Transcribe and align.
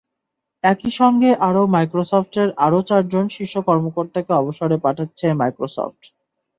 একই 0.63 0.91
সঙ্গে 0.99 1.29
আরও 1.47 1.61
মাইক্রোসফটের 1.73 2.49
আরও 2.65 2.79
চারজন 2.89 3.25
শীর্ষ 3.35 3.55
কর্মকর্তাকে 3.67 4.31
অবসরে 4.33 4.77
পাঠাচ্ছে 4.85 5.25
মাইক্রোসফট। 5.39 6.01